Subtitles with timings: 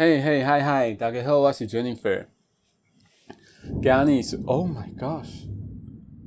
[0.00, 2.26] 嘿嘿嗨嗨，大家好，我是 Jennifer。
[3.82, 5.48] 今日是 Oh my gosh，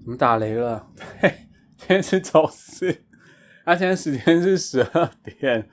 [0.04, 0.90] 怎么打雷了？
[1.21, 1.33] 嘿，
[1.79, 2.94] 今天是周四，
[3.65, 5.70] 那现在时间是十二点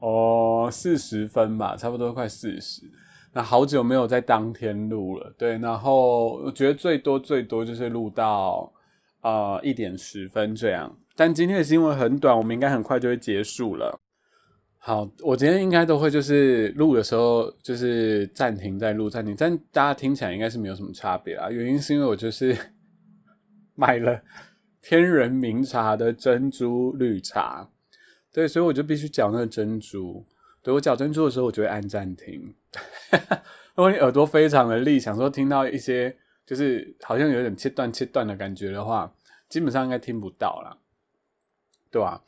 [0.00, 2.82] 哦四十分吧，差不多快四十。
[3.34, 8.72] 那好久没有在当天录了，对，然后我觉得最多最多就是录到
[9.20, 10.98] 呃一点十分这样。
[11.14, 14.00] 但今天的新闻很短，我们应该很快就会结束了。
[14.84, 21.48] 好，我今天应该都会就是录的时候就是暂停再录暂停，但大家听起来应该是没有什么差别啊。
[21.48, 22.56] 原因是因为我就是
[23.76, 24.20] 买了
[24.80, 27.70] 天人名茶的珍珠绿茶，
[28.32, 30.26] 对，所以我就必须搅那个珍珠。
[30.64, 32.52] 对我搅珍珠的时候，我就会按暂停。
[33.76, 39.14] 如果你耳朵非常的利，想说听到一些就是好像有点切断切断的感觉的话，
[39.48, 40.76] 基本上应该听不到了，
[41.88, 42.08] 对吧？
[42.08, 42.20] 啊，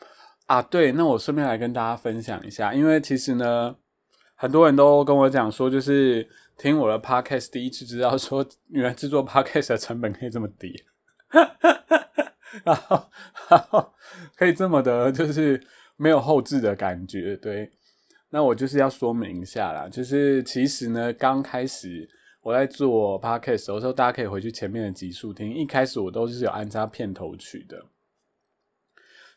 [0.46, 3.74] 啊对，那我顺便来跟大家分享一下，因为其实呢，
[4.34, 10.84] 很多人都跟我讲说，就是听我的 podcast 第一次知道说，原来制作 podcast 的成本可以这么低，
[12.62, 13.10] 然后
[13.48, 13.92] 然后
[14.36, 15.60] 可以这么的，就是
[15.96, 17.34] 没有后置的感觉。
[17.38, 17.72] 对，
[18.28, 22.06] 那我就是要说明一下啦，就是其实呢，刚开始
[22.42, 27.82] 我在做 podcast 的时候，大家可以回去前面的集数听，一开始我都是有安插片头曲的。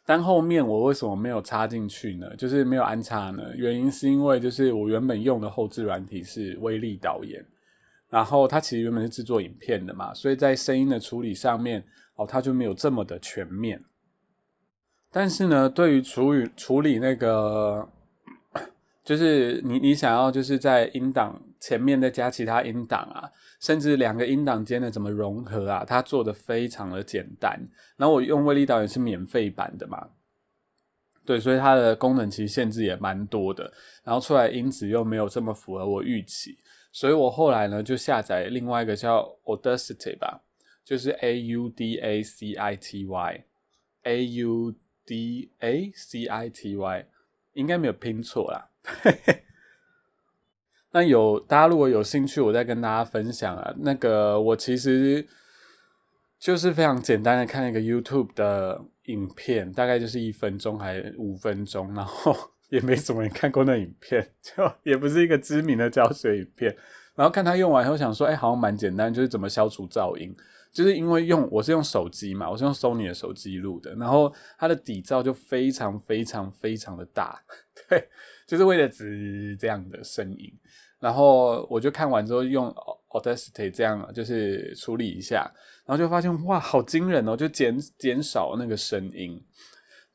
[0.09, 2.33] 但后面我为什么没有插进去呢？
[2.37, 3.43] 就是没有安插呢？
[3.57, 7.45] 原因是因为就是我原本用的后置软体是威力导演，
[8.09, 11.83] 然后它其实原本是制作影片的嘛，所以在声音的处理上面
[12.15, 13.83] 哦，它就没有这么的全面。
[15.11, 17.89] 但是呢，对于处理处理那个，
[19.03, 23.31] 就是你你想要就是在音档前面再加其他音档啊。
[23.59, 25.83] 甚至两个音档间的怎么融合啊？
[25.83, 27.59] 它做的非常的简单。
[27.95, 30.09] 然后我用威力导演是免费版的嘛，
[31.25, 33.73] 对，所以它的功能其实限制也蛮多的。
[34.03, 36.55] 然后出来音质又没有这么符合我预期，
[36.91, 40.43] 所以我后来呢就下载另外一个叫 Audacity 吧，
[40.85, 47.07] 就是 A U D A C I T Y，A U D A C I T Y，
[47.53, 48.69] 应该没有拼错啦。
[48.83, 49.43] 嘿嘿
[50.91, 53.73] 那有大家如果有兴趣，我再跟大家分享啊。
[53.79, 55.27] 那个我其实
[56.39, 62.35] 就是非常简单的看一个 YouTube 的影片，大概就是一分钟还五分钟，然后
[62.69, 66.75] 也没什么人看过那影片，就也不是一个知名的教学影片。
[67.15, 70.35] 然后看他用完以后，想说，哎，好像蛮简单，就是怎么消除噪音。
[70.71, 77.41] 就是因为用我是用手机嘛，我是用 Sony 的手机录的，然后它的底噪就非常非常非常的大，
[77.89, 78.07] 对，
[78.45, 80.53] 就是为了只这样的声音。
[80.99, 82.73] 然后我就看完之后用
[83.09, 85.51] Audacity 这样就是处理一下，
[85.85, 89.41] 然后就发现哇，好惊人哦，就减减少那个声音。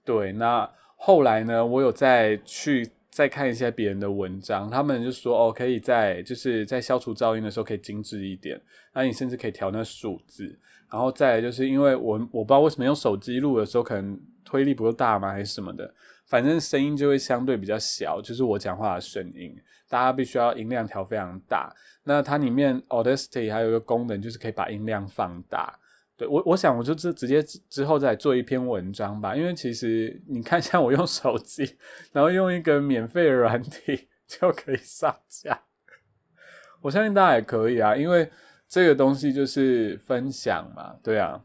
[0.04, 2.90] 对，那后来呢，我有再去。
[3.12, 8.58] 再看一下别人的文章，他们就说哦，可以在就是在消除噪音的时候可以精致一点，
[8.94, 10.58] 那你甚至可以调那数字，
[10.90, 15.94] 然后再就是因为我我不知道为什么用手机录的时候可能推力不够大吗还是什么的，
[16.32, 19.54] 反正声音就会相对比较小，就是我讲话的声音，
[19.86, 21.70] 大家必须要音量调非常大。
[22.04, 25.78] 那它里面 Audacity 还有一个功能就是可以把音量放大。
[26.16, 31.76] 对我我想我就直直接之后再做一篇文章吧，因为其实你看像我用手机，
[32.12, 35.64] 然后用一个免费的软体就可以上架，
[36.80, 38.30] 我相信大家也可以啊，因为
[38.66, 41.44] 这个东西就是分享嘛，对啊，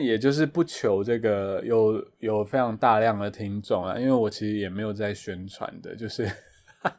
[0.00, 6.30] 也就是不求这个有有非常大量的听众啊，因为我其实也没有在宣传的，就是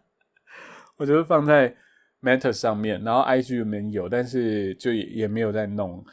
[0.97, 1.75] 我觉得放在
[2.21, 6.05] Meta 上面，然后 IG 里面有，但是就也没有在弄。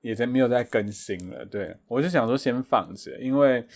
[0.00, 3.66] 也在没有在更新了，对我就想说先放着，因为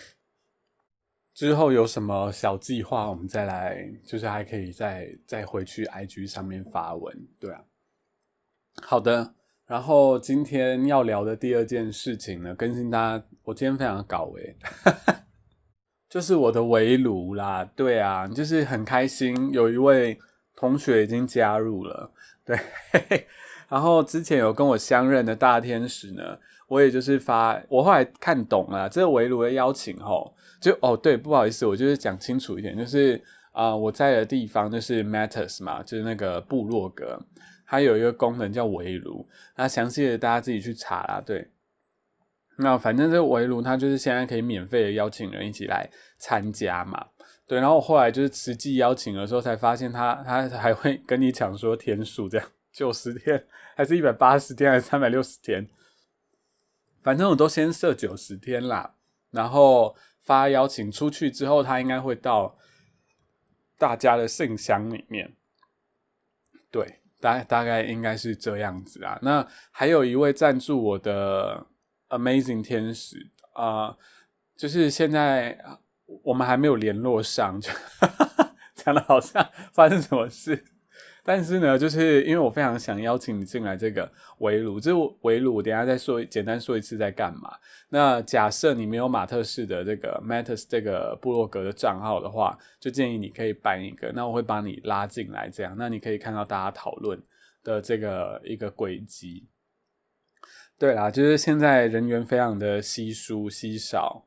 [1.35, 7.65] 之后有什么小计划，我们再来，就是还可以再再回去 IG 上面发文，对啊。
[8.83, 9.35] 好的，
[9.73, 14.55] 然后今天要聊的第二件事情呢，更新大家，我今天非常搞诶，
[16.11, 20.19] 就是我的围炉啦，对啊，就是很开心，有一位
[20.55, 22.11] 同学已经加入了，
[22.45, 22.59] 对。
[23.71, 33.19] 然后之前有跟我相认的大天使呢，我也就是发，我后来看懂了这个围炉的邀请吼，就哦对，不好意思，我就是讲清楚一点，就是
[33.53, 37.19] 啊我在的地方就是 Matters 嘛，就是那个部落格，
[37.73, 39.27] 它有一个功能叫围炉，
[39.57, 41.23] 那详细的大家自己去查啦。
[41.25, 41.49] 对，
[42.59, 45.89] 那反正这个围炉它就是现在可以免费的邀请人一起来
[46.19, 47.07] 参加嘛，
[47.47, 52.47] 对，然后我后来就是实际邀请的时候才发现，他他还会跟你讲说天数这样。
[52.71, 53.43] 九十天
[53.75, 55.67] 还是一百八十天还是三百六十天？
[57.03, 58.97] 反正我都先设九十天啦，
[59.31, 62.59] 然后发邀请出去之后，他应该会到
[63.79, 65.33] 大家的信箱里面。
[66.71, 69.17] 对，大大概应该是这样子啊。
[69.23, 71.65] 那还有一位赞助我的
[72.09, 73.97] Amazing 天使啊，
[74.57, 75.57] 就是现在
[76.25, 77.61] 我们还没有联络上，
[78.75, 80.65] 讲的好像发生什么事。
[81.25, 84.91] 但是呢，就是因为我非常想邀请你进来这个围炉，这
[85.21, 87.53] 围炉我等下再说，简单说一次在干嘛。
[87.91, 97.23] 那假设你没有马特式的这个 Matters 这个部落格的账号的话，就建议你可以办一个，那我会把你拉进来，这样，那你可以看到大家讨论
[97.63, 99.47] 的这个一个轨迹。
[100.79, 104.27] 对啦，就是现在人员非常的稀疏稀少，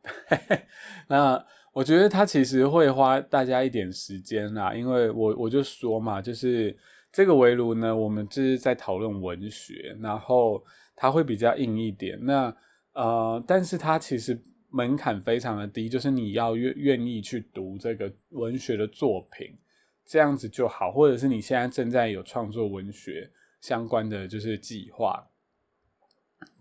[1.09, 1.45] 那
[1.75, 6.73] 我觉得他其实会花大家一点时间啦，因为我我就说嘛，就是
[7.11, 10.63] 这个围炉呢，我们就是在讨论文学，然后
[10.95, 12.55] 它会比较硬一点，那
[12.93, 19.57] 呃，但是它其实门槛非常的低，就是你要愿愿意去读这个文学的作品，
[20.05, 23.29] 这样子就好，或者是你现在正在有创作文学
[23.59, 25.27] 相关的就是计划。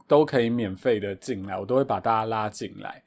[0.06, 3.02] 都可以免费的进来，我都会把大家拉进来。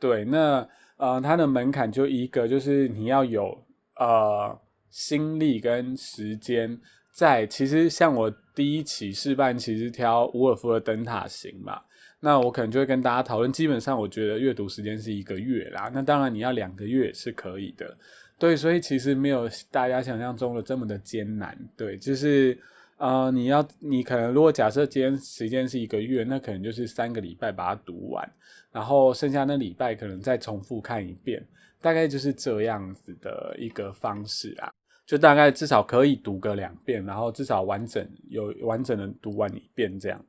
[0.00, 0.66] 对，那
[0.98, 3.64] 呃，它的门槛就一个，就是你要有
[3.96, 4.56] 呃
[4.90, 6.78] 心力跟时间
[7.12, 7.46] 在。
[7.46, 11.80] 其实像我第一期试办，其实挑伍尔夫的灯塔型嘛，
[12.20, 13.50] 那我可能就会跟大家讨论。
[13.50, 17.96] 基本上我觉得阅读时间是一个月啦，那当然你要两个月是可以的。
[18.38, 21.58] 对，所以其实没有大家想象中的这么的艰难。
[21.76, 22.56] 对，就是。
[22.98, 28.28] 呃，你要你可能如果假设今天时间是一个月，那可能就是三个礼拜把它读完，
[28.72, 31.46] 然后剩下那礼拜可能再重复看一遍，
[31.80, 34.72] 大概就是这样子的一个方式啊，
[35.06, 40.26] 就大概至少可以读个两遍，然后至少完整有完整的读完一遍这样，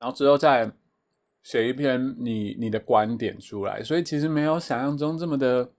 [0.00, 0.68] 然后之后再
[1.44, 5.70] 写一篇你你的观点出来，所以其实没有想象中这么的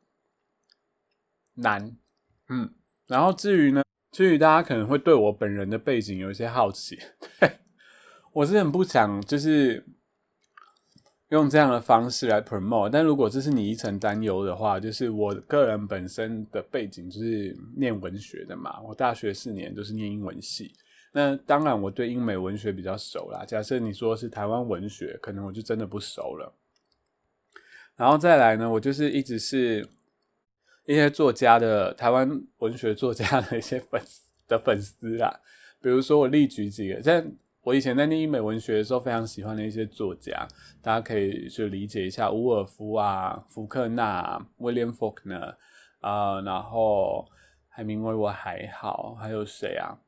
[1.55, 1.93] 难，
[2.47, 2.73] 嗯，
[3.05, 3.83] 然后至于呢？
[4.11, 6.97] 至于大家可能会对我本人的背景有一些好奇，
[7.39, 7.59] 对
[8.33, 9.85] 我是很不想就是
[11.29, 12.89] 用这样的方式来 promote。
[12.89, 20.73] 但如果这是你一层担忧的话，就是我个人本身的背景就是念文学的嘛，我大学四年都是念英文系。
[21.13, 23.45] 那当然我对英美文学比较熟啦。
[23.45, 26.55] 假设你说是台湾文学，可能我就真的不熟了。
[27.95, 29.87] 然后再来呢，我就是一直是。
[30.89, 32.27] 一些作家的台湾
[32.57, 35.39] 文学作家的一些粉丝的粉丝啦，
[35.79, 37.23] 比如说我例举几个，在
[37.61, 40.47] 我以前在念英美文学的时候非常喜欢的一些作家，
[40.81, 45.57] 大家可以去理解一下伍尔夫啊、福克纳、William Faulkner
[45.99, 47.29] 啊，然后
[47.67, 49.99] 海明威我还好，还有谁啊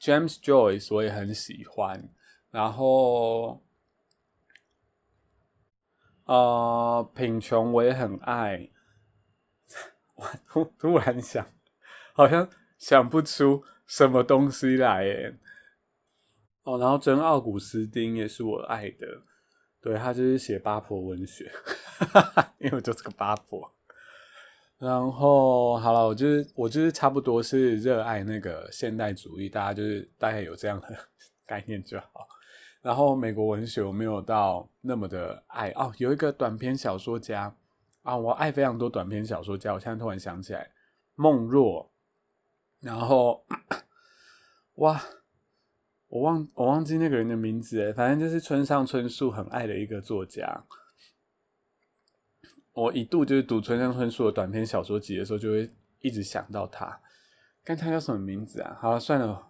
[0.00, 2.08] ？James Joyce 我也很喜欢，
[2.50, 3.62] 然后
[6.24, 8.70] 呃，贫穷我也很爱。
[10.14, 11.46] 我 突突然想，
[12.12, 15.36] 好像想不出什么东西来耶。
[16.62, 19.06] 哦，然后真奥古斯丁也是我爱的，
[19.82, 21.50] 对他就是写八婆文学，
[21.98, 23.70] 哈哈哈因为我就是个八婆。
[24.78, 30.88] 然后好了，我就是我就是差不多是热爱那个现代主义，大家就是大概有这样的
[31.46, 32.26] 概念就好。
[32.82, 37.54] 然后美国文学我没有到那么的爱哦，有一个短篇小说家。
[38.04, 40.70] 啊，我爱非常多短篇小说家，我现在突然想起来，
[41.14, 41.90] 梦若，
[42.80, 43.46] 然后，
[44.74, 45.02] 哇，
[46.08, 50.64] 我忘我忘记那个人的名字哎，反正就是村上春树很爱的一个作家。
[52.74, 57.00] 我一度就是读村上春树的短篇小说集的时候，就会一直想到他。
[57.64, 58.76] 看他叫什么名字啊？
[58.82, 59.48] 好了，算了，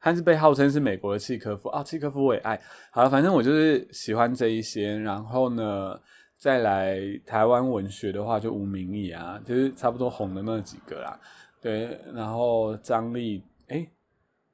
[0.00, 2.60] 他是被号称是美国的契科夫啊，契科夫我也爱。
[2.90, 6.00] 好了，反正我就是喜欢这一些，然后呢？
[6.38, 11.20] 再来台湾文学的话，就吴明义啊，就是差不多红的那几个啦。
[11.60, 13.90] 对，然后张力，哎，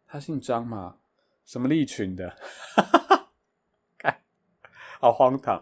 [0.06, 0.96] 他姓张嘛？
[1.44, 2.34] 什么立群的？
[4.98, 5.60] 好荒唐。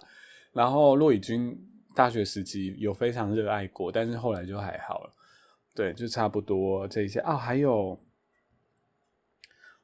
[0.52, 1.58] 然后骆以军
[1.92, 5.12] 大学时期有非常热爱过，但是后来就还好了。
[5.74, 7.36] 对，就差不多这些啊。
[7.36, 7.98] 还有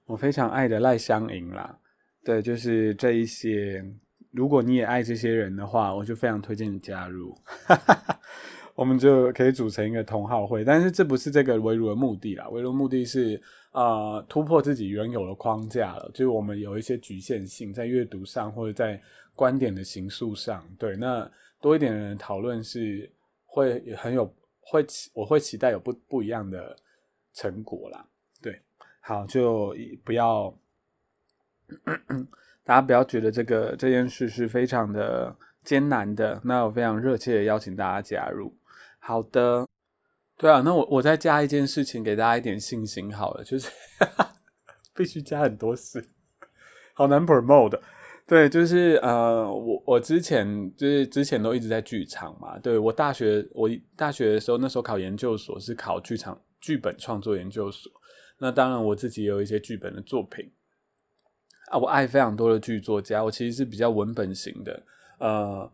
[0.04, 1.80] 我非常爱的赖香盈啦。
[2.22, 3.84] 对，就是这一些。
[4.38, 7.36] 如果你也爱这些人的话，我就非常推荐你加入，
[8.76, 10.62] 我们就可以组成一个同好会。
[10.64, 13.42] 但是这不是这个围炉的目的啦，围炉目的是
[13.72, 19.02] 呃突破自己原有的框架了，就是我们有一些局限性在阅读上或者在
[19.34, 20.64] 观点的形塑上。
[20.78, 21.28] 对，那
[21.60, 23.10] 多一点的人讨论是
[23.44, 26.76] 会很有会，我会期待有不不一样的
[27.34, 28.06] 成果啦。
[28.40, 28.56] 对，
[29.00, 30.56] 好，就不要。
[32.68, 35.34] 大家不要觉得这个这件事是非常的
[35.64, 38.54] 艰难的，那我非常热切的邀请大家加入。
[38.98, 39.66] 好的，
[40.36, 43.70] 对啊，那我我再加一件事情给大家一点信心好了，就是
[44.94, 46.10] 必须加很多事，
[46.92, 47.80] 好难 promote。
[48.26, 50.46] 对，就是呃，我我之前
[50.76, 52.58] 就是之前都一直在剧场嘛。
[52.58, 57.90] 对我大学我大学的时候，那时候考研究所是考剧场剧本创作研究所。
[58.36, 60.52] 那当然我自己也有一些剧本的作品
[61.70, 63.22] 啊，我爱非常多的剧作家。
[63.22, 64.82] 我其实是比较文本型的，
[65.18, 65.72] 呃，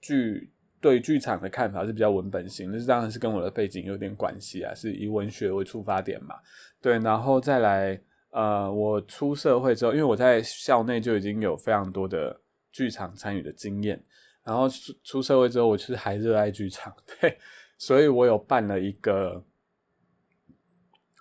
[0.00, 0.52] 剧。
[0.78, 6.36] 对剧场的看法是比较文本型，那是当然是跟我的背景有点关系啊，是以文学为出发点嘛。
[6.80, 14.00] 对，然后再来，呃，我出社会之后，因为我在校内就已经有非常多的剧场参与的经验，
[14.44, 17.36] 然后出出社会之后，我其实还热爱剧场， 对，
[17.78, 19.42] 所以我有办了一个，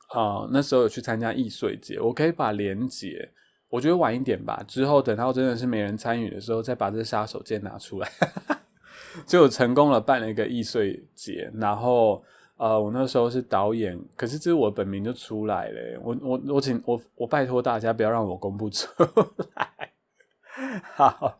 [0.10, 3.32] 啊，那时候有去参加易碎节，我可以把连结，
[3.76, 8.10] 我觉得晚一点吧，之后等到真的是没人参与的时候，再把这杀手锏拿出来。
[9.28, 12.22] 就成功了，办了一个易碎节，然后
[12.58, 18.88] 呃，我那时候是导演，可是这是我本名就出来了，我我我请我我拜托大家不要让我公布出
[19.56, 19.92] 来，
[20.96, 21.40] 好，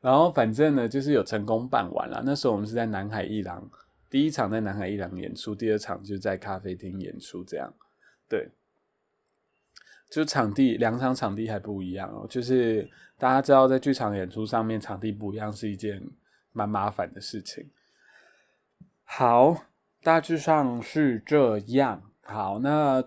[0.00, 3.68] 然后反正呢就是有成功办完了，那时候我们是在南海一廊，
[4.08, 7.74] 第一场在南海一廊演出，第二场就在咖啡厅演出，这样，
[8.28, 8.48] 对，
[10.10, 16.02] 就场地两场场地还不一样哦，就是大家知道在剧场演出上面场地不一样是一件。
[16.56, 17.68] 蛮麻烦的事情。
[19.04, 19.64] 好，
[20.02, 22.02] 大致上是这样。
[22.22, 23.04] 好，那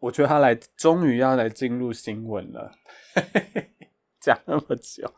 [0.00, 2.72] 我觉得他来，终于要来进入新闻了。
[4.18, 5.08] 讲那么久，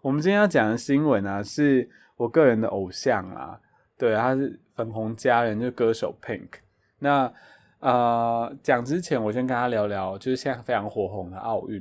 [0.00, 3.60] 我们今天要讲的新闻啊，是我个人的偶像啊，
[3.98, 6.50] 对，他是粉红佳人，就歌手 Pink。
[7.00, 7.34] 那
[7.82, 11.80] 呃，讲之前，我先跟他聊聊，就是现在非常火红的奥运。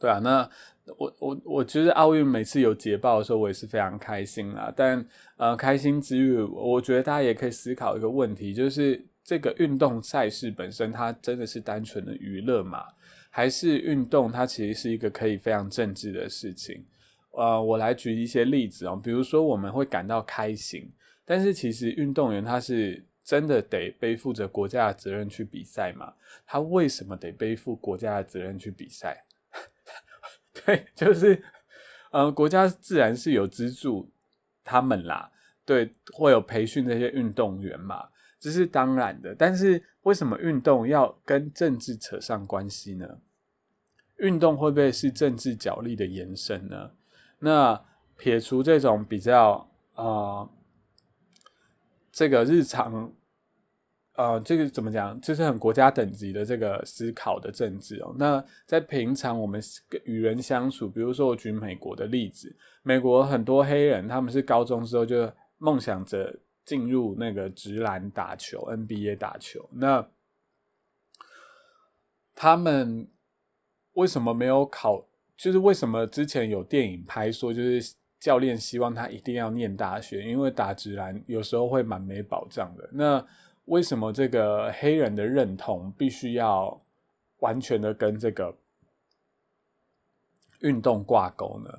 [0.00, 0.50] 对啊，那。
[0.98, 4.70] 我我我觉得奥运每次有捷报的时候，我也是非常开心啦。
[4.76, 5.02] 但
[5.38, 12.84] 呃，开心之余，我觉得大家也可以思考一个问题，就是这个运动赛事本身，它真的是单纯的娱乐吗？
[13.30, 16.84] 还是运动它其实是一个可以非常政治的事情？
[17.30, 20.92] 呃，我来举一些例子哦，比如说我们会感到开心，
[21.24, 26.12] 但是其实运动员他是真的得背负着国家的责任去比赛吗？
[26.46, 29.24] 他为什么得背负国家的责任去比赛？
[30.52, 31.42] 对，就是，
[32.10, 34.10] 呃，国家自然是有资助
[34.62, 35.32] 他们啦，
[35.64, 39.34] 对，会有培训这些运动员嘛，这是当然的。
[39.34, 43.18] 但是为什么运动要跟政治扯上关系呢？
[44.18, 46.92] 运动会不会是政治角力的延伸呢？
[47.38, 47.84] 那
[48.16, 50.48] 撇除这种比较啊，
[52.14, 53.12] 这个日常。
[54.16, 55.20] 呃，这个怎么讲？
[55.20, 58.14] 就是很国家等级的这个思考的政治哦。
[58.16, 59.60] 那在平常我们
[60.04, 62.54] 与人相处，比如说我举美国的例子，
[62.84, 65.28] 美国很多黑人他们是高中之后就
[65.58, 66.32] 梦想着
[66.64, 69.68] 进入那个直男打球 NBA 打球。
[69.72, 70.08] 那
[72.36, 73.08] 他们
[73.94, 75.04] 为什么没有考？
[75.36, 82.88] 就是为什么之前有电影拍说，就是教练希望他一定要念大学，因为打直男有时候会蛮没保障的。
[82.90, 83.22] 那
[83.66, 86.82] 为什么这个黑人的认同必须要
[87.40, 88.56] 完全的跟这个
[90.62, 91.70] 运动挂钩呢？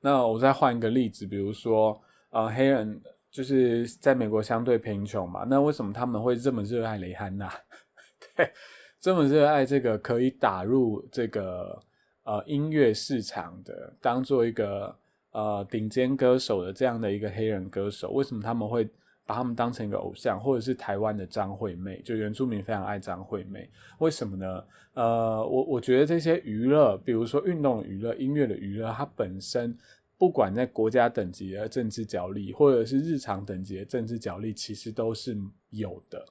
[0.00, 7.48] 那我再换一个例子，比如说，呃，黑人就是在美国相对贫穷嘛，那为什么他们会这么热爱蕾汉娜？
[8.34, 8.52] 对，
[8.98, 11.80] 这么热爱这个可以打入这个
[12.24, 14.98] 呃音乐市场的，当做一个
[15.32, 18.88] 呃顶尖歌手的这样的一个黑人歌手，为什么他们会？
[19.24, 24.64] 把他们当成一个偶像，或者是台湾的张惠妹，就原住民非常爱张惠妹，为什么呢？
[24.94, 29.78] 呃，我我觉得这些娱乐，比如说运动娱乐、音乐的娱乐，它本身
[30.18, 35.38] 不管在国家等级的政治角力，或者是日常等级的政治角力，其实都是
[35.70, 36.26] 有的。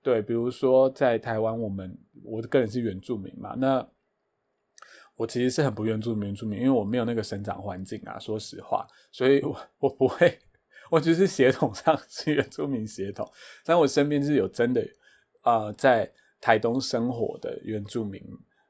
[0.00, 3.86] 对，比如说在台湾，我们我个人是原住民嘛，那
[5.16, 10.38] 我其实是很不原住民，原住民，因为我没有那个生长环境啊，说实话，所以我我不会。
[10.88, 13.28] 我只是血统上是原住民血统，
[13.64, 14.86] 但我身边是有真的，
[15.42, 16.08] 呃，在
[16.40, 18.22] 台东生活的原住民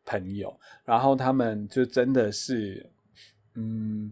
[0.06, 2.90] 朋友，然后他们就真的是，
[3.54, 4.10] 嗯，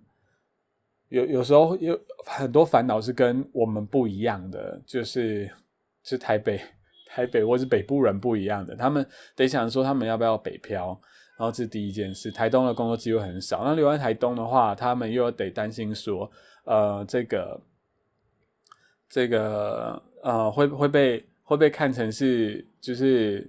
[1.09, 5.50] 有有时候有很多烦恼是跟我们不一样的，就是
[6.03, 6.61] 是台北
[7.07, 11.00] 台北或是北部人不一样的，他们得想说他们要不要北漂，
[11.37, 16.31] 然后这是第一件事，台东的工作机会很少，那留在台东的话，他们又得担心说，
[16.64, 17.61] 呃，这个。
[19.07, 23.49] 这个呃会会被会被看成是就是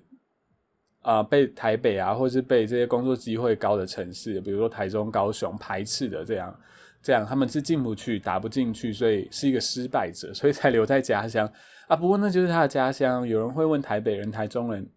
[1.02, 6.56] 啊被台北啊或是被这些工作机会高的城市，比如说台中、高雄排斥的这样
[7.02, 11.52] 这样他们是进不去、打不进去，所以是一个失败者，所以才留在家乡
[11.88, 11.96] 啊。
[11.96, 13.28] 不过那就是他的家乡。
[13.28, 14.88] 有人会问台北人、台中人、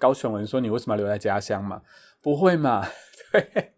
[0.00, 1.80] 高雄人说：“你为什么要留在家乡嘛？”
[2.20, 2.84] 不会嘛？
[3.30, 3.72] 对，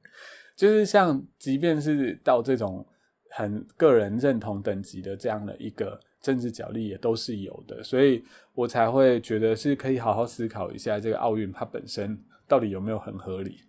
[0.57, 2.87] 就是像，即便是到这种
[3.31, 7.83] 很个人认同等级的这样的一个政治角力，也都是有的。
[7.83, 8.25] 所以
[8.55, 13.61] 我才会觉得是可以好好思考一下这个奥运它本身到底有没有很合理。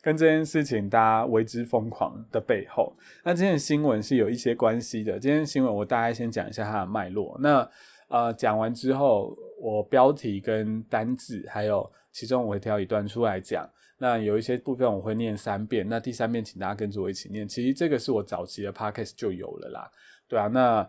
[0.00, 5.18] 跟这件事情大家为之疯狂的背后，那这件新闻是有一些关系的。
[5.18, 7.34] 今天新闻我大概先讲一下它的脉络。
[7.40, 7.66] 那
[8.08, 13.68] 呃讲完之后，我标题跟单字，还有其中我会挑一段出来讲。
[13.98, 17.46] 那有一些部分我会念三遍，那第三遍请大家跟着我一起念。
[17.46, 19.90] 其实这个是我早期的 podcast 就有了啦，
[20.28, 20.48] 对啊。
[20.48, 20.86] 那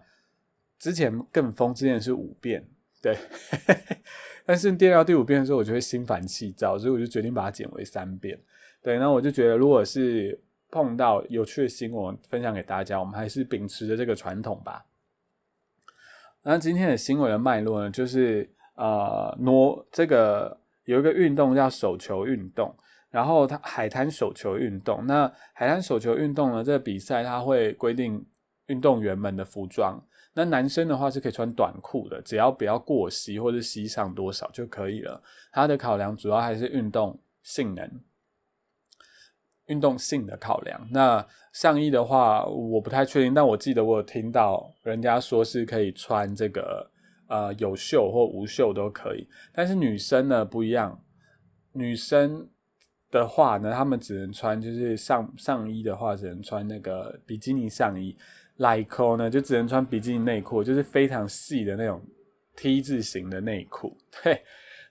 [0.80, 2.68] 之前更疯，之前是五遍，
[3.02, 3.16] 对。
[4.46, 8.38] 但是念到第五遍的时候，我就会心烦气躁，所以我就决定把它减为三遍。
[8.82, 14.86] 对，那我就觉得，如果是碰到有趣的新闻分享给大家，我们还是秉持着这个传统吧。
[16.48, 22.72] 那今天的新闻的脉络呢，就是呃，挪这个有一个运动叫手球运动，
[23.10, 25.04] 然后它海滩手球运动。
[25.08, 28.24] 那海滩手球运动呢，这个比赛它会规定
[28.68, 30.00] 运动员们的服装。
[30.36, 35.20] 那男生的话是可以穿短裤的，只要不要过膝或者膝上多少就可以了。
[35.52, 37.90] 它的考量主要还是运动性能。
[39.68, 46.88] 运动性的考量，那上衣的话，我不太确定，但我记得我有听到人家说是可以穿这个，
[47.28, 49.28] 呃，有袖或无袖都可以。
[49.52, 51.02] 但是女生呢不一样，
[51.72, 52.48] 女生
[53.10, 58.16] 的话呢，她们只能穿就是上上衣的话，只能穿那个比基尼上衣
[58.58, 62.00] ；，like 呢就只能穿比基尼内裤，就是非常细的那种
[62.56, 63.98] T 字形的内裤。
[64.22, 64.44] 对，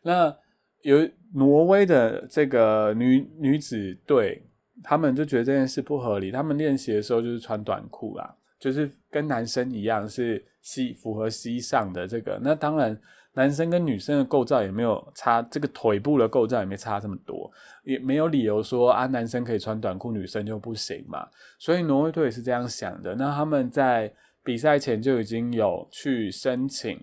[0.03, 0.37] 那
[0.83, 4.43] 有挪威的这个女女子队。
[4.85, 6.31] 他们就觉得这件事不合理。
[6.31, 12.39] 他们练习的时候就是穿短裤啦，就是跟男生一样是西符合西上的这个。
[12.43, 12.97] 那当然，
[13.33, 17.51] 男生跟女生的构造也没有差，这个腿部的构造也没差这么多，
[17.83, 21.27] 也没有理由说啊男生可以穿短裤，女生就不行嘛。
[21.59, 23.15] 所以挪威队也是这样想的。
[23.17, 24.13] 那他们在
[24.45, 27.01] 比赛前就已经有去申请，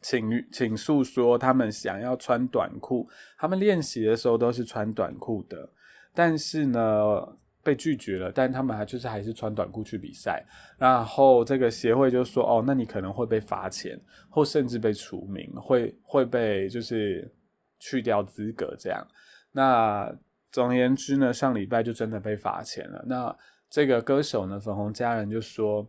[0.00, 3.08] 请请诉说他们想要穿短裤。
[3.38, 5.68] 他们练习的时候都是穿短裤的。
[6.14, 8.32] 但是呢，被拒绝了。
[8.32, 10.44] 但他们还就是还是穿短裤去比赛。
[10.78, 17.30] 然后这个协会就说：“哦，那你可能会被罚钱，或甚至被除名，会会被就是
[17.78, 19.06] 去掉资格这样。”
[19.52, 20.12] 那
[20.50, 23.04] 总而言之呢，上礼拜就真的被罚钱了。
[23.06, 23.36] 那
[23.68, 25.86] 这个歌手呢，粉红家人就说：“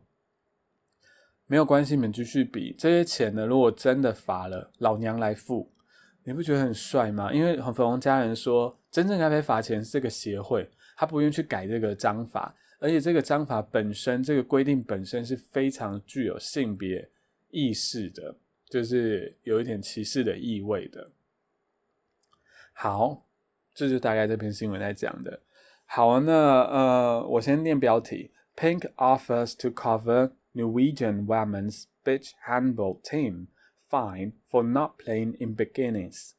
[1.48, 2.76] 没有关系，你们继续比。
[2.78, 5.72] 这些钱呢，如果真的罚了，老娘来付。”
[6.24, 7.34] 你不觉得很帅吗？
[7.34, 8.78] 因为粉红家人说。
[8.92, 17.10] 真正该被罚钱是这个协会，他不愿去改这个章法，而且这个章法本身，这个规定本身是非常具有性别
[17.50, 18.36] 意识的，
[18.70, 21.10] 就是有一点歧视的意味的。
[22.74, 23.26] 好，
[23.74, 25.42] 这就大概这篇新闻在讲的。
[25.86, 33.48] 好，那呃，我先念标题：Pink offers to cover Norwegian women's beach handball team
[33.90, 36.32] fine for not playing in bikinis。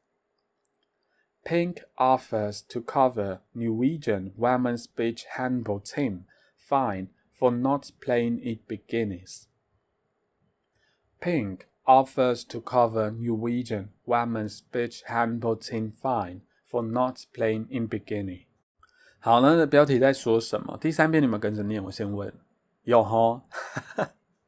[1.45, 6.25] Pink offers to cover Norwegian women's beach handball team
[6.57, 9.45] fine for not playing in bikinis.
[11.21, 18.45] Pink offers to cover Norwegian women's beach handball team fine for not playing in bikini。
[19.19, 20.77] 好，那的标题在说什么？
[20.77, 22.33] 第三遍你们跟着念，我先问。
[22.83, 23.41] 有哈？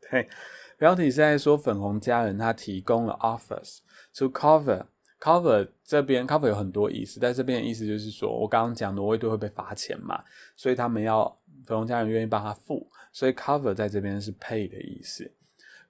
[0.09, 0.29] 对，
[0.77, 3.79] 标题是在说粉红家人他提供了 offers
[4.13, 4.87] to cover
[5.24, 10.22] Cover 这边 cover 有很多意思，在这边的意思就是说，我刚刚讲挪威队会被罚钱嘛，
[10.54, 11.24] 所以他们要
[11.64, 15.32] 粉红家人愿意帮他付，所以 cover 在这边是 pay 的意思。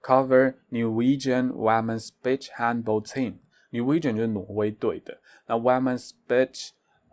[0.01, 6.69] Cover Norwegian women's beach handball team，Norwegian 就是挪威队的，那 women's beach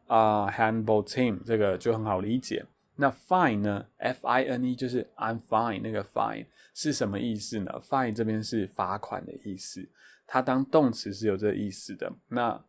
[0.07, 2.65] 啊 handball team 这个就很好理解。
[2.95, 9.89] 那 fine 呢？F I N E 就是 I'm fine 那个 fine 是什么意思呢？fine 这边是罚款的意思。
[10.33, 12.65] 它当动词是有这个意思的，那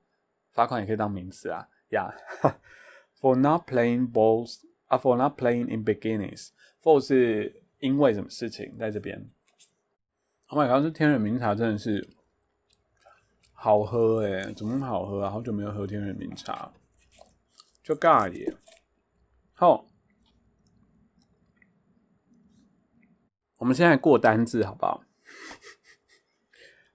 [0.51, 1.69] 罚款也可以当名词啊。
[1.89, 9.29] Yeah，for not playing balls 啊，for not playing in beginnings，for 是因为什么事情在这边
[10.47, 12.05] ？Oh my god，这天人茗茶真的是
[13.53, 15.31] 好喝诶，怎么好喝啊？
[15.31, 16.73] 好久没有喝天人茗茶，
[17.81, 18.53] 就尬耶。
[19.53, 19.87] 好，
[23.59, 25.01] 我们现在过单字好不好？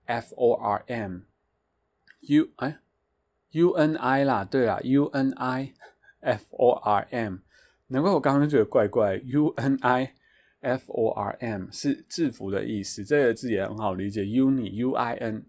[0.06, 2.80] F O R M，U 哎
[3.54, 5.72] U N I 啦，对啦 U N I
[6.20, 7.38] F O R M，
[7.88, 10.14] 难怪我刚刚就觉得怪怪，U N I。
[10.66, 14.22] F O R M 是制服的意思，这个字也很好理解。
[14.22, 15.44] Uni U I N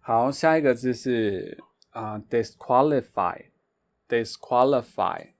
[0.00, 3.50] 好下一个字是啊 disqualify
[4.08, 5.34] disqualify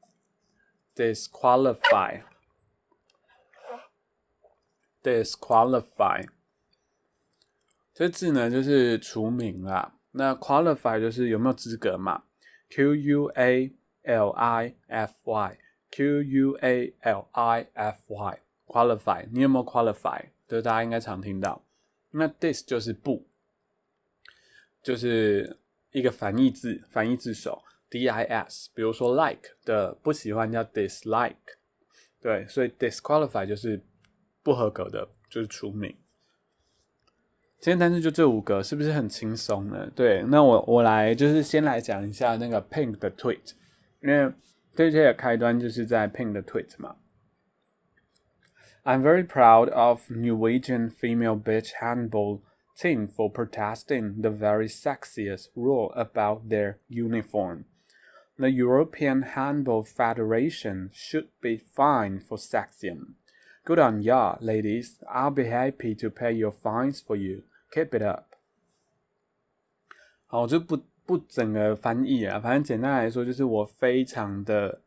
[0.95, 2.21] disqualify
[5.03, 6.29] disqualify
[7.95, 9.95] 这字呢就是除名啦。
[10.11, 12.25] 那 qualify 就是有没有资格嘛
[12.71, 15.59] ？Q U A L I F Y
[15.91, 20.21] Q U A L I F Y qualify，你有没有 qualify？
[20.49, 21.65] 这大家应该常听到。
[22.11, 23.27] 那 dis 就是不，
[24.83, 25.59] 就是
[25.93, 28.71] 一个反义字，反义字首 D I S。
[28.75, 31.37] 比如说 like 的不喜欢叫 dislike，
[32.21, 33.81] 对，所以 disqualify 就是
[34.43, 35.97] 不合格的，就是除名。
[37.64, 39.92] 今天单词就这五个，是不是很轻松呢？
[39.94, 43.52] 对，那我我来就是先来讲一下那个 Pink 的 tweet，
[44.02, 44.32] 因为
[44.74, 46.96] 这些的开端就是在 Pink 的 tweet 嘛。
[48.86, 52.40] I'm very proud of Norwegian female beach handball
[52.78, 57.66] team for protesting the very sexiest rule about their uniform.
[58.38, 63.16] The European Handball Federation should be fined for sexism.
[63.66, 64.98] Good on ya, ladies.
[65.14, 67.44] I'll be happy to pay your fines for you.
[67.75, 68.27] Keep it up。
[70.27, 74.81] 好，我就不不整个翻译啊，反正简单来说，就是我非常的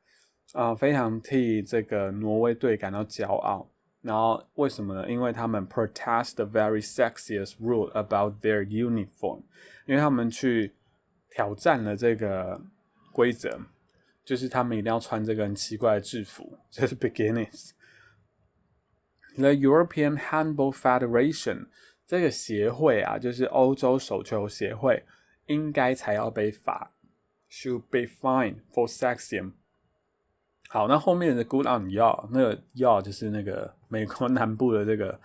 [0.53, 3.69] 啊，非常替这个挪威队感到骄傲。
[4.01, 5.11] 然后为什么呢？
[5.11, 9.41] 因为他们 protest the very sexiest rule about their uniform，
[9.85, 10.73] 因为他们去
[11.29, 12.61] 挑战了这个
[13.11, 13.59] 规则，
[14.23, 17.71] 就是他们一定要穿这个很奇怪的制服，这是 beginnings。
[19.35, 21.65] The European Handball Federation。
[22.07, 25.03] 这个协会啊，就是欧洲手球协会，
[25.47, 26.93] 应该才要被罚
[27.51, 29.51] ，should be fined for sexism。
[30.69, 35.19] 好，那后面的 good on you，那个 you 就是那个美国 南部的这个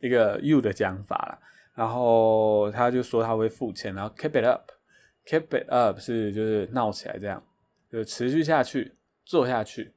[0.00, 1.38] 一个 you 的讲法了。
[1.74, 7.42] 然后他就说他会付钱，然后 keep it up，keep it up 是就是闹起来这样，
[7.90, 8.94] 就持续下去，
[9.24, 9.90] 做下去，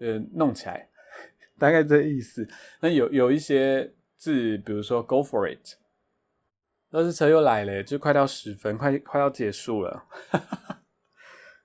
[0.00, 0.88] 呃，弄起来，
[1.58, 2.46] 大概这意思。
[2.80, 3.90] 那有有一些。
[4.22, 5.74] 字，比如说 “go for it”，
[6.90, 10.04] 那是车又来了，就快到十分，快快要结束了。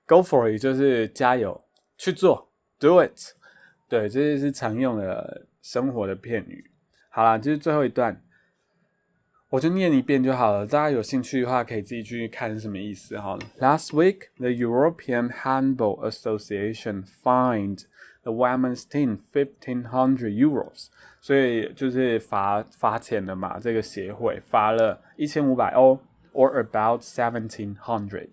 [0.04, 1.64] “go for it” 就是加油
[1.96, 3.34] 去做，“do it”，
[3.88, 6.68] 对，这些是常用的生活的片语。
[7.10, 8.20] 好啦，这是最后一段，
[9.50, 10.66] 我就念一遍就好了。
[10.66, 13.38] 大家有兴趣的话，可以自己去看是什么意思哈。
[13.60, 17.84] Last week, the European Handball Association fined
[18.28, 20.88] the women's team fifteen hundred euros.
[21.20, 25.98] 所以就是罚罚钱的嘛，这个协会罚了一千五百欧
[26.32, 28.28] ，or about seventeen hundred，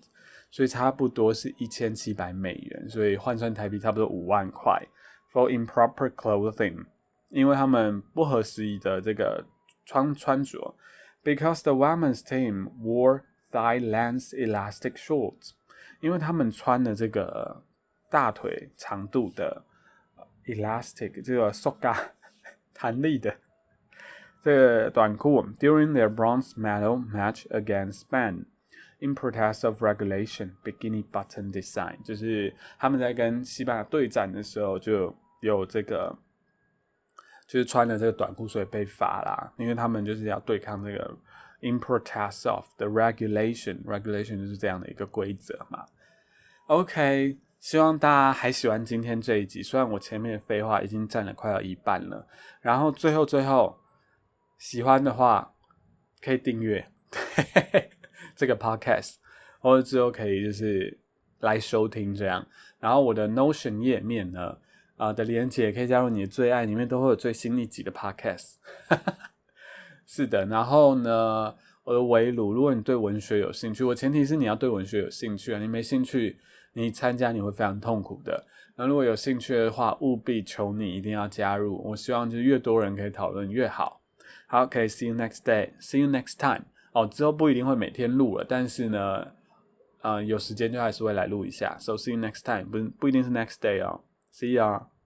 [0.52, 4.86] 所以差不多是一千七百美元，所以换算台币差不多五万块。
[5.34, 6.86] For improper clothing，
[7.30, 9.46] 因为他们不合时宜的这个
[9.86, 10.76] 穿穿着
[11.24, 15.52] ，because the women's team wore thigh-length elastic shorts，
[16.00, 17.64] 因为他们穿的这个
[18.10, 19.64] 大腿长度的
[20.46, 21.96] elastic 这个 soga。
[22.78, 23.34] 弹力的
[24.44, 36.18] 这个短裤，during their bronze medal match against Spain，in protest of Regulation Bikini Button Design，就是他们在跟西班牙对战的时候就有这个，
[37.48, 41.18] 就是穿了这个短裤所以被罚啦，因为他们就是要对抗这个
[41.62, 45.86] In protest of the Regulation，Regulation 就是这样的一个规则嘛。
[46.68, 52.28] OK，希望大家还喜欢今天这一集，虽然我前面的废话已经占了快要一半了，
[52.62, 53.76] 然后最后最后
[54.60, 55.52] 喜欢的话
[56.22, 56.88] 可以订阅。
[58.38, 59.16] 这个 podcast，
[59.60, 61.00] 或者之后可以就是
[61.40, 62.46] 来收听这样。
[62.78, 64.60] 然后我的 Notion 页面呢，
[64.98, 68.58] 啊的连接可以加入你的最爱，里面都会有最新一集的 podcast。
[70.06, 76.38] 是的，然后呢，我的围炉，如果你对文学有兴趣，我前提是你要对文学有兴趣啊，你没兴趣，
[76.76, 78.46] 你参加你会非常痛苦的。
[78.76, 81.82] 那如果有兴趣的话，务必求你一定要加入。
[81.84, 84.02] 我希望就是越多人可以讨论越好。
[84.48, 86.66] 好，可以 see you next day，see you next time。
[86.92, 89.26] 哦，之后不一定会每天录了，但是呢，
[90.02, 91.78] 呃，有时间就还是会来录一下。
[91.80, 94.02] So see you next time，不不一定是 next day 哦
[94.34, 94.95] ，See you。